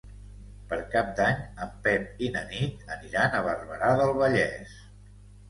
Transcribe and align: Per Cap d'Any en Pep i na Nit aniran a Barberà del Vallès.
Per 0.69 0.77
Cap 0.95 1.11
d'Any 1.19 1.43
en 1.65 1.69
Pep 1.87 2.23
i 2.29 2.31
na 2.39 2.41
Nit 2.55 2.83
aniran 2.97 3.37
a 3.41 3.45
Barberà 3.51 3.93
del 4.03 4.17
Vallès. 4.23 4.75